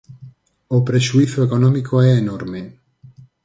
O 0.75 0.77
prexuízo 0.87 1.39
económico 1.47 1.93
é 2.07 2.09
enorme. 2.23 2.61